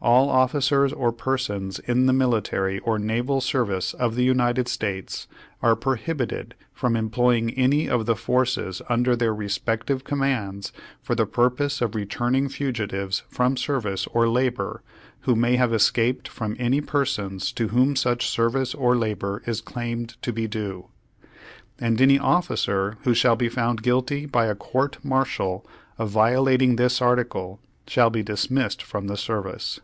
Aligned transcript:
All 0.00 0.28
officers 0.28 0.92
or 0.92 1.10
persons 1.10 1.80
in 1.80 2.06
the 2.06 2.12
military 2.12 2.78
or 2.78 3.00
naval 3.00 3.40
service 3.40 3.94
of 3.94 4.14
the 4.14 4.22
United 4.22 4.68
States 4.68 5.26
are 5.60 5.74
prohibited 5.74 6.54
from 6.72 6.94
employing 6.94 7.50
any 7.54 7.88
of 7.88 8.06
the 8.06 8.14
forces 8.14 8.80
under 8.88 9.16
their 9.16 9.34
respective 9.34 10.04
commands 10.04 10.72
for 11.02 11.16
the 11.16 11.26
purpose 11.26 11.80
of 11.80 11.96
re 11.96 12.04
turning 12.06 12.48
fugitives 12.48 13.24
from 13.28 13.56
service 13.56 14.06
or 14.12 14.28
labor 14.28 14.82
who 15.22 15.34
may 15.34 15.56
have 15.56 15.72
escaped 15.74 16.28
from 16.28 16.54
any 16.60 16.80
persons 16.80 17.50
to 17.54 17.66
whom 17.68 17.96
such 17.96 18.28
service 18.28 18.76
or 18.76 18.94
labor 18.94 19.42
is 19.48 19.60
claimed 19.60 20.10
to 20.22 20.32
be 20.32 20.46
due; 20.46 20.86
and 21.80 22.00
any 22.00 22.20
officer 22.20 22.98
who 23.02 23.14
shall 23.14 23.34
be 23.34 23.48
found 23.48 23.82
guilty 23.82 24.26
by 24.26 24.46
a 24.46 24.54
court 24.54 24.98
martial 25.04 25.66
of 25.98 26.08
violating 26.08 26.76
this 26.76 27.02
article 27.02 27.58
shall 27.88 28.10
be 28.10 28.22
dismissed 28.22 28.80
from 28.80 29.08
the 29.08 29.16
service. 29.16 29.80